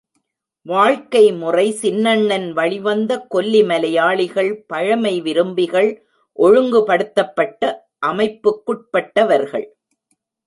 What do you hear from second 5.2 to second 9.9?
விரும்பிகள் ஒழுங்கு படுத்தப்பட்ட அமைப்புக்குட்பட்டவர்கள்.